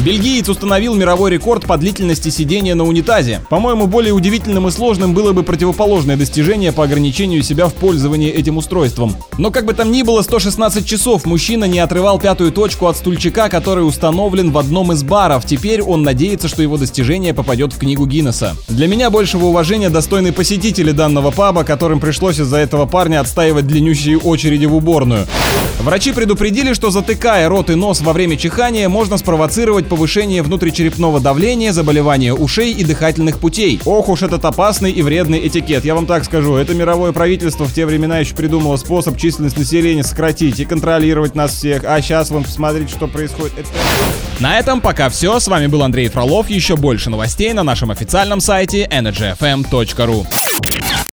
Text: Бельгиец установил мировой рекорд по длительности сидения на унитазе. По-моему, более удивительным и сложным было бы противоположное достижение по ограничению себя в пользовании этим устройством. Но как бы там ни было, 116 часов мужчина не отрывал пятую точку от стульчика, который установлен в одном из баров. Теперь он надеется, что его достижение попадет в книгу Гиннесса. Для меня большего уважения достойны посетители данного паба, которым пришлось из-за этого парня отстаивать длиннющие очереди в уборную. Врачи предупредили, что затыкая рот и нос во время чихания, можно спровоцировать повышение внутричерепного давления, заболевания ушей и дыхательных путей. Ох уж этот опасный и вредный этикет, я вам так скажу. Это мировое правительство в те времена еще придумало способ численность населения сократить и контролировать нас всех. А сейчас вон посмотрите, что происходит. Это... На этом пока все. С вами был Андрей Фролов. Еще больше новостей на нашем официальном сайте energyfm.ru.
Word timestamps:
Бельгиец 0.00 0.48
установил 0.48 0.94
мировой 0.94 1.30
рекорд 1.30 1.66
по 1.66 1.76
длительности 1.76 2.28
сидения 2.28 2.74
на 2.74 2.84
унитазе. 2.84 3.40
По-моему, 3.48 3.86
более 3.86 4.12
удивительным 4.12 4.66
и 4.68 4.70
сложным 4.70 5.14
было 5.14 5.32
бы 5.32 5.44
противоположное 5.44 6.16
достижение 6.16 6.72
по 6.72 6.84
ограничению 6.84 7.42
себя 7.42 7.68
в 7.68 7.74
пользовании 7.74 8.30
этим 8.30 8.56
устройством. 8.56 9.16
Но 9.38 9.50
как 9.50 9.64
бы 9.64 9.72
там 9.72 9.92
ни 9.92 10.02
было, 10.02 10.22
116 10.22 10.84
часов 10.84 11.24
мужчина 11.24 11.64
не 11.64 11.78
отрывал 11.78 12.18
пятую 12.18 12.50
точку 12.50 12.86
от 12.86 12.96
стульчика, 12.96 13.48
который 13.48 13.86
установлен 13.86 14.50
в 14.50 14.58
одном 14.58 14.92
из 14.92 15.04
баров. 15.04 15.46
Теперь 15.46 15.80
он 15.80 16.02
надеется, 16.02 16.48
что 16.48 16.60
его 16.60 16.76
достижение 16.76 17.32
попадет 17.32 17.72
в 17.72 17.78
книгу 17.78 18.04
Гиннесса. 18.04 18.56
Для 18.68 18.88
меня 18.88 19.10
большего 19.10 19.46
уважения 19.46 19.90
достойны 19.90 20.32
посетители 20.32 20.90
данного 20.90 21.30
паба, 21.30 21.62
которым 21.62 22.00
пришлось 22.00 22.40
из-за 22.40 22.56
этого 22.56 22.86
парня 22.86 23.20
отстаивать 23.20 23.66
длиннющие 23.66 24.18
очереди 24.18 24.66
в 24.66 24.74
уборную. 24.74 25.26
Врачи 25.80 26.12
предупредили, 26.12 26.72
что 26.72 26.90
затыкая 26.90 27.48
рот 27.48 27.68
и 27.68 27.74
нос 27.74 28.00
во 28.00 28.12
время 28.12 28.36
чихания, 28.36 28.88
можно 28.88 29.18
спровоцировать 29.18 29.83
повышение 29.84 30.42
внутричерепного 30.42 31.20
давления, 31.20 31.72
заболевания 31.72 32.34
ушей 32.34 32.72
и 32.72 32.84
дыхательных 32.84 33.38
путей. 33.38 33.80
Ох 33.84 34.08
уж 34.08 34.22
этот 34.22 34.44
опасный 34.44 34.92
и 34.92 35.02
вредный 35.02 35.46
этикет, 35.46 35.84
я 35.84 35.94
вам 35.94 36.06
так 36.06 36.24
скажу. 36.24 36.56
Это 36.56 36.74
мировое 36.74 37.12
правительство 37.12 37.64
в 37.64 37.72
те 37.72 37.86
времена 37.86 38.18
еще 38.18 38.34
придумало 38.34 38.76
способ 38.76 39.16
численность 39.16 39.58
населения 39.58 40.02
сократить 40.02 40.58
и 40.60 40.64
контролировать 40.64 41.34
нас 41.34 41.54
всех. 41.54 41.84
А 41.84 42.00
сейчас 42.00 42.30
вон 42.30 42.44
посмотрите, 42.44 42.92
что 42.92 43.06
происходит. 43.06 43.52
Это... 43.58 43.68
На 44.40 44.58
этом 44.58 44.80
пока 44.80 45.08
все. 45.08 45.38
С 45.38 45.48
вами 45.48 45.66
был 45.66 45.82
Андрей 45.82 46.08
Фролов. 46.08 46.50
Еще 46.50 46.76
больше 46.76 47.10
новостей 47.10 47.52
на 47.52 47.62
нашем 47.62 47.90
официальном 47.90 48.40
сайте 48.40 48.88
energyfm.ru. 48.90 50.26